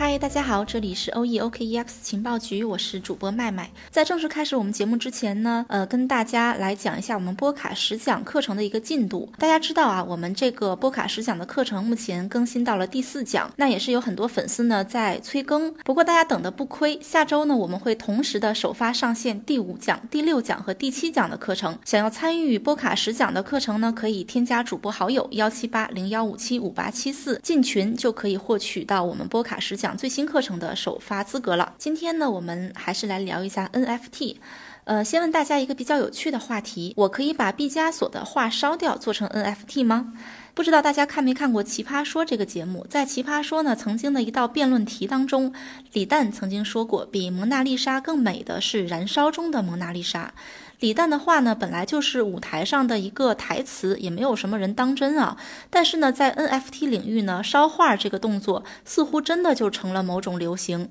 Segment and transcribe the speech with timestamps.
[0.00, 3.70] 嗨，大家好，这里是 O E O K E X 情报局，我是主播麦麦。
[3.90, 9.30] 在正式开始我们节目之前呢，呃，跟大家来讲一下我们波卡十讲课程的一个进度。
[9.36, 15.70] 大家知道啊，我们这个波卡十讲的课程目前更新到了第四讲，那也是有很多粉丝呢在催更。
[15.84, 21.78] 不过大家等的不亏，下周呢我们会同时的首发上线第五讲、第六讲和第七讲的课程。
[21.84, 29.89] 想要参与波卡十讲的课程呢，可以添加主播好友幺七八零幺五七五八七四进群，就可以获取到我们波卡十讲。
[29.96, 31.74] 最新课程的首发资格了。
[31.78, 34.36] 今天呢，我们还是来聊一下 NFT。
[34.84, 40.14] 呃，先问大家一个比较有趣的话题：我可以把毕加索的画烧掉做成 NFT 吗？
[40.54, 42.84] 不知道大家看没看过《奇葩说》这个节目？
[42.88, 45.52] 在《奇葩说》呢，曾经的一道辩论题当中，
[45.92, 50.34] 李诞曾经说过，比蒙娜丽莎更美的是燃烧中的蒙娜丽莎。
[50.80, 55.36] 李诞的话呢，本来就是舞台上的一个台词，也没有什么人当真啊。
[55.68, 60.88] 但是呢，在 NFT 领域呢，烧画这个动作似乎真的就成了某种流行。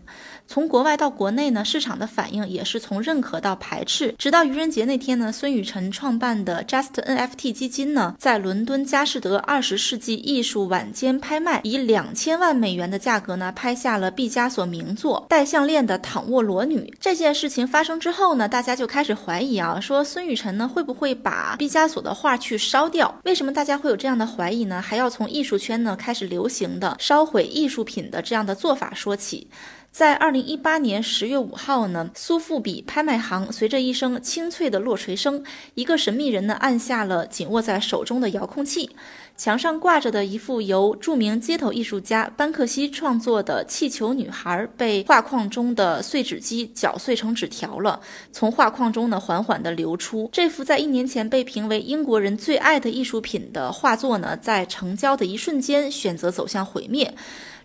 [0.47, 4.13] 从国外到国内呢，市场的反应也是从认可到排斥。
[4.17, 16.79] 直到愚人节那天呢，孙雨晨创办的 Just NFT 基金呢，在伦敦佳士得二十世纪艺术晚间拍卖，以两千万美元的价格呢，拍下了毕加索名作《戴项链的躺卧裸女》。
[16.99, 19.78] 这件事情发生之后呢，大家就开始怀疑啊。
[19.81, 23.19] 说孙雨辰呢会不会把毕加索的画去烧掉？
[23.25, 24.81] 为什么大家会有这样的怀疑呢？
[24.81, 29.47] 还要从艺术圈呢开始流行的烧毁艺术品的这样的做法说起。
[29.91, 38.91] 在二零一八年十月五号呢，苏富比拍卖行随着一声清脆的落锤声，一个神秘人呢按下了紧握在手中的遥控器。
[39.39, 48.01] 墙上挂着的一幅由著名街头艺术家班克西创作的气球女孩被画框中的碎纸机搅碎成纸条了，
[48.33, 50.29] 从画框中呢缓缓地流出。
[50.33, 57.13] 这幅在一年前被评为英国人最爱的艺术品的画作呢，在成交的一瞬间选择走向毁灭。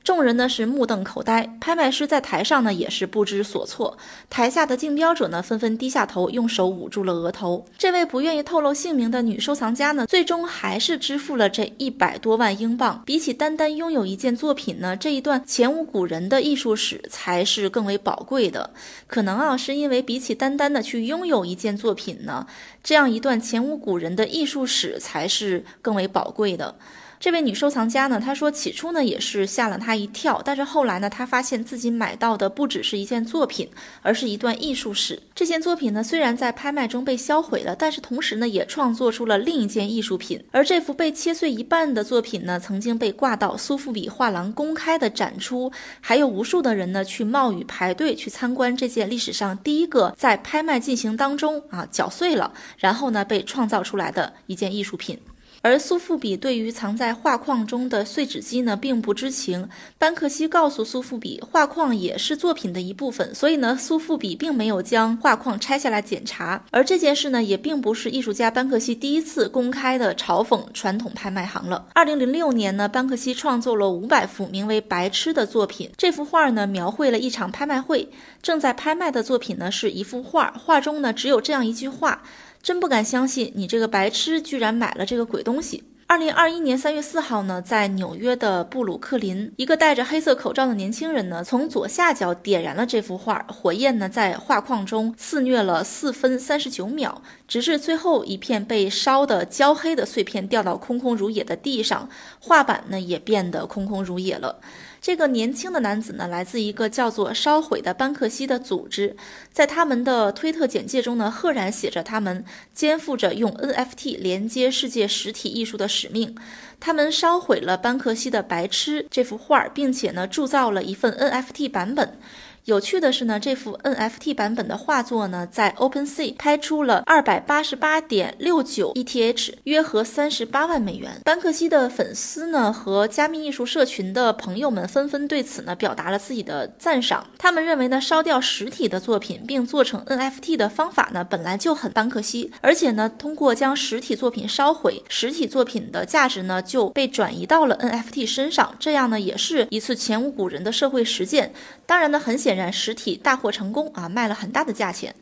[0.04, 3.96] 众人呢是目瞪口呆，拍卖师在台上呢也是不知所措，
[4.28, 7.64] 台下的竞标者呢纷纷低下头，用手捂住了额头。
[7.78, 13.02] 这位不愿意透露姓名的女收藏家呢，最终还是支付了这一百多万英镑。
[13.04, 18.70] 比起单单拥有一件作品呢，这一段前无古人的艺术史才是更为宝贵的。
[19.06, 22.46] 可能啊，是因为比起单单的去拥有一件作品呢，
[22.82, 26.74] 这样一段前无古人的艺术史才是更为宝贵的。
[27.20, 33.68] 这位女收藏家呢，她说起初呢也是吓了她一跳，但是后来呢，她发现自己买到的不只是一件作品，
[34.02, 35.22] 而是一段艺术史。
[35.34, 40.42] 这件作品呢虽然在拍卖中被销毁了，但是同时呢也创作出了另一件艺术品。
[40.50, 55.18] 而这幅被切碎一半的作品呢，曾经被挂到苏富比画廊公开的展出，还有无数的人呢去冒雨排队去参观这件历史上第一个在拍卖进行当中啊搅碎了，然后呢被创造出来的一件艺术品。
[55.64, 59.66] 而苏富比对于藏在画框中的碎纸机呢，并不知情。
[59.96, 66.62] 班克西告诉苏富比，画框也是作品的一部分，所以呢，苏富比并没有将画框拆下来检查。
[66.70, 71.86] 而这件事呢，也并不是艺术家班克西第一次公开的嘲讽传统拍卖行了。
[71.94, 75.90] 二零零六年呢，班克西创作了五百幅名为《白痴》的作品。
[75.96, 78.10] 这幅画呢，描绘了一场拍卖会，
[78.42, 82.22] 正在拍卖的作品呢，是一幅画，画中呢，只有这样一句话。
[82.64, 85.84] 真不敢相信，你这个白痴居然买了这个鬼东西。
[86.06, 102.08] 二零二一年三月四号呢，在纽约的布鲁克林，一个戴着黑色口罩的年轻人呢，从左下角点燃了这幅画，火焰呢在画框中肆虐了四分三十九秒，直至最后一片被烧得焦黑的碎片掉到空空如也的地上，
[102.40, 104.58] 画板呢也变得空空如也了。
[105.04, 109.14] 这个年轻的男子呢，来自一个叫做“烧毁的班克西”的组织，
[109.52, 112.42] 在他们的推特简介中呢，赫然写着他们
[112.72, 116.34] 肩负着用 NFT 连接世界实体艺术的使命。
[116.80, 122.18] 他们烧毁了班克西的《白痴》这幅画，并且呢，铸造了一份 NFT 版本。
[122.64, 131.20] 有趣的是呢，这幅 NFT 版本的画作呢，在 OpenSea 拍出了二百八十八点六九 ETH，约合三十八万美元。
[131.24, 137.26] 班克西的粉丝呢和加密艺术社群的朋友们纷纷对此呢表达了自己的赞赏。
[137.36, 151.52] 他们认为呢，烧掉实体的作品并做成 NFT 的方法呢本来就很班克西，而且呢，通过将实体作品烧毁，实体作品的价值呢就被转移到了 NFT 身上，这样呢也是一次前无古人的社会实践。
[151.84, 155.14] 当然呢，很显然实体大获成功啊，卖了很大的价钱。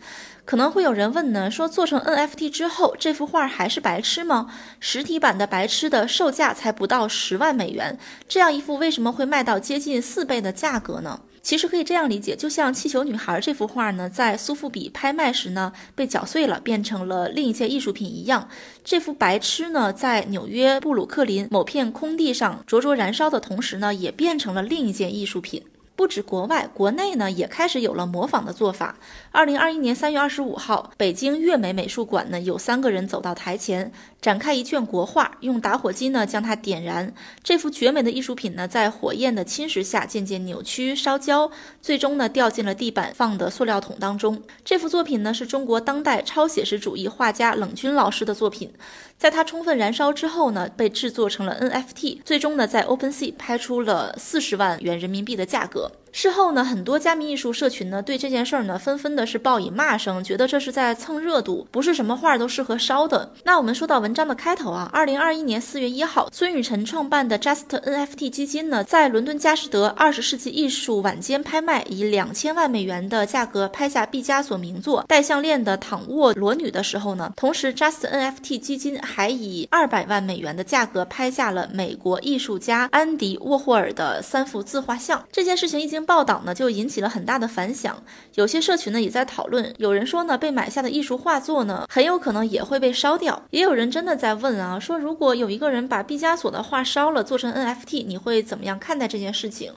[0.45, 4.53] 可能会有人问呢，说做成 NFT 之后，这幅画还是白痴吗？
[4.81, 7.97] 实体版的白痴的售价才不到十万美元，
[8.27, 11.21] 这样一幅为什么会卖到接近四倍的价格呢？
[11.43, 18.49] 其实可以这样理解，就像气球女孩这幅画呢，在苏富比拍卖时呢被搅碎了，变成了另一件艺术品一样，
[18.85, 25.65] 这幅白痴呢在纽约布鲁克林某片空地上灼灼燃烧的同时呢，也变成了另一件艺术品。
[26.03, 28.97] 不止国外，国内呢也开始有了模仿的做法。
[29.31, 37.15] 二零二一年三月二十五号，北京粤美美术馆呢有三个人走到台前，展开一卷国画，用打火机呢将它点燃。
[37.45, 41.49] 这幅绝美的艺术品呢，在火焰的侵蚀下渐渐扭曲烧焦，
[41.81, 44.43] 最终呢掉进了地板放的塑料桶当中。
[44.65, 48.73] 这幅作品呢是中国当代超写实主义画家冷军老师的作品，
[49.17, 55.92] 在它充分燃烧之后呢，被制作成了 NFT，最终呢在 OpenSea 拍出了四十万元人民币的价格。
[56.13, 63.33] 事后呢，很多加密艺术社群呢对这件事儿呢纷纷的是报以骂声，觉得这是在蹭热度，不是什么画都适合烧的。
[63.45, 85.25] 那我们说到文章的开头啊，二零二一年四月一号，孙雨晨创办的 Just NFT 基金呢，在伦敦佳士得二十世纪艺术晚间拍卖，以两千万美元的价格拍下毕加索名作《戴项链的躺卧裸女》的时候呢，同时 Just NFT 基金还以二百万美元的价格拍下了美国艺术家安迪沃霍尔的三幅自画像。
[85.33, 88.03] 这件事情一经报道呢，就引起了很大的反响。
[88.35, 93.43] 有些社群呢也在讨论，有人说呢，被买下的艺术画作呢，很有可能也会被烧掉。
[93.51, 99.73] 也有人真的在问啊，说如果有一个人把毕加索的画烧了，做成 NFT，你会怎么样看待这件事情？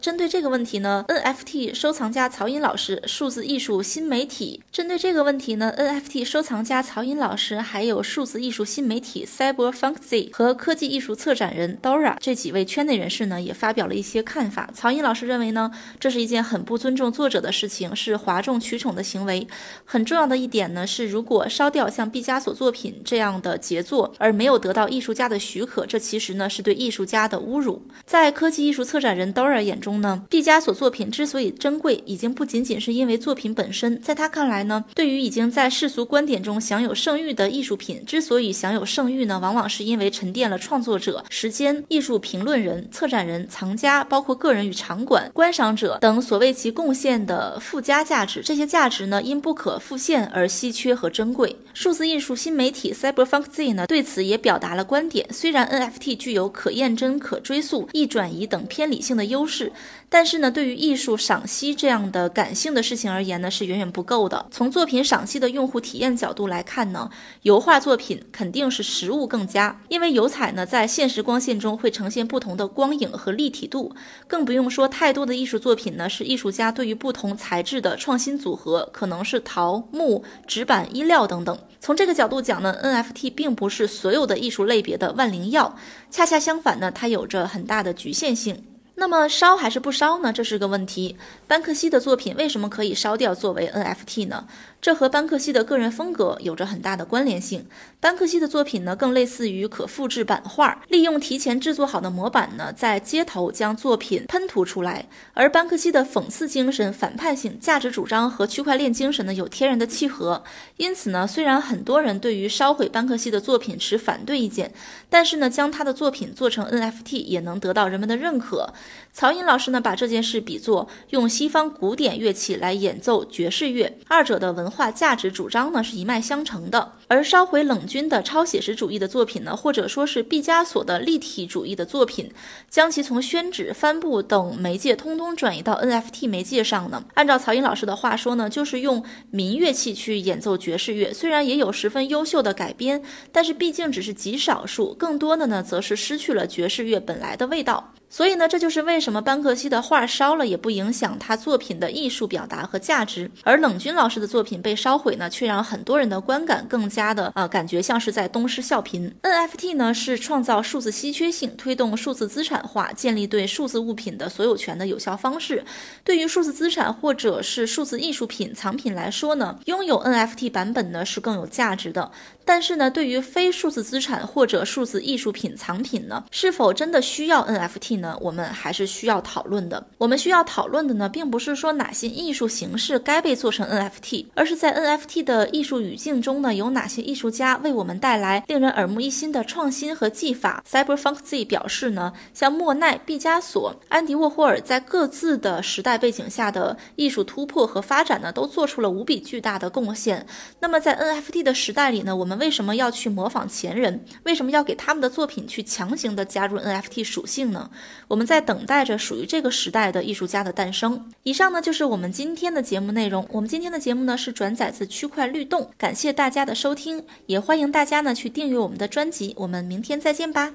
[0.00, 14.70] 针对这个问题呢，NFT 收藏家曹寅老师、数字艺术新媒体针对这个问题呢，NFT 收藏家曹寅老师还有数字艺术新媒体 CyberFunky 和科技艺术策展人 Dora 这几位圈内人士呢，也发表了一些看法。
[14.72, 19.48] 曹寅老师认为呢，这是一件很不尊重作者的事情，是哗众取宠的行为。
[19.84, 27.82] 很重要的一点呢，是如果烧掉像毕加索作品这样的杰作，而没有得到艺术家的许可，这其实呢是对艺术家的侮辱。
[28.06, 29.87] 在科技艺术策展人 Dora 眼中。
[29.88, 33.98] 中呢，毕加索作品之所以珍贵，已经不仅仅是因为作品本身。
[34.02, 48.42] 在他看来呢，对于已经在世俗观点中享有盛誉的艺术品，之所以享有盛誉呢，往往是因为沉淀了创作者、时间、艺术评论人、策展人、藏家，包括个人与场馆、观赏者等所谓其贡献的附加价值。
[48.44, 51.56] 这些价值呢，因不可复现而稀缺和珍贵。
[51.72, 55.26] 数字艺术新媒体 CyberFunkZ 呢，对此也表达了观点。
[55.32, 59.72] 虽然 NFT 具有可验真、可追溯、易转移等偏理性的优势。
[60.10, 64.46] 但是呢，对于艺术赏析这样的感性的事情而言呢，是远远不够的。
[64.50, 67.10] 从作品赏析的用户体验角度来看呢，
[67.42, 73.94] 油画作品肯定是实物更佳，因为油彩呢在现实光线中会呈现不同的光影和立体度，
[74.26, 81.58] 更不用说太多的艺术作品呢是艺术家对于不同材质的创新组合，可能是陶、木、纸板、衣料等等。
[81.80, 85.76] 从这个角度讲呢，NFT 并不是所有的艺术类别的万灵药，
[86.10, 88.64] 恰恰相反呢，它有着很大的局限性。
[88.98, 90.32] 那么烧还是不烧呢？
[90.32, 91.16] 这是个问题。
[91.46, 94.44] 班克西的作品为什么可以烧掉作为 NFT 呢？
[94.80, 97.64] 这和班克西的个人风格有着很大的关联性。
[98.00, 105.06] 班克西的作品呢，更类似于可复制版画，利用提前制作好的模板呢，在街头将作品喷涂出来。
[105.32, 110.42] 而班克西的讽刺精神、反叛性、价值主张和区块链精神呢，有天然的契合。
[110.76, 114.72] 因此呢，虽然很多人对于烧毁班克西的作品持反对意见，
[115.08, 118.72] 但是呢，将他的作品做成 NFT 也能得到人们的认可。
[119.12, 124.68] 曹寅老师呢，把这件事比作用西方古典乐器来演奏爵士乐，二者的文。
[124.68, 132.30] 化价值主张呢是一脉相承的，而烧毁冷军的超写实主义的作品呢，或者说是毕加索的立体主义的作品，
[132.68, 137.02] 将其从宣纸、帆布等媒介通通转移到 NFT 媒介上呢？
[137.14, 143.02] 按照曹寅老师的话说呢，就是用民乐器去演奏爵士乐，虽然也有十分优秀的改编，
[143.32, 147.94] 但是毕竟只是极少数，更多的呢，则是失去了爵士乐本来的味道。
[148.10, 159.12] 所以呢，这就是为什么班克西的画烧了也不影响他作品的艺术表达和价值，而冷军老师的作品被烧毁呢，却让很多人的观感更加的呃，感觉像是在东施效颦。
[159.22, 165.62] NFT 呢是创造数字稀缺性、推动数字资产化、建立对数字物品的所有权的有效方式。
[166.02, 172.10] 对于数字资产或者是数字艺术品藏品来说呢，拥有 NFT 版本呢是更有价值的。
[172.44, 178.16] 但是呢，对于非数字资产或者数字艺术品藏品呢，是否真的需要 NFT 呢呢？
[178.20, 179.86] 我们还是需要讨论的。
[179.98, 190.62] 我们需要讨论的呢，并不是说哪些艺术形式该被做成 NFT，而是在 NFT 的艺术语境中呢，有哪些艺术家为我们带来令人耳目一新的创新和技法。
[190.68, 200.26] CyberFunkZ 表示呢，像莫奈、毕加索、安迪沃霍尔在各自的时代背景下的艺术突破和发展呢，都做出了无比巨大的贡献。
[200.60, 204.04] 那么在 NFT 的时代里呢，我们为什么要去模仿前人？
[204.24, 207.70] 为什么要给他们的作品去强行的加入 NFT 属性呢？
[208.06, 211.10] 我们在等待着属于这个时代的艺术家的诞生。
[211.22, 213.26] 以上呢就是我们今天的节目内容。
[213.30, 219.34] 我们今天的节目呢是转载自区块律动，感谢大家的收听，也欢迎大家呢去订阅我们的专辑。
[219.36, 220.52] 我们明天再见吧。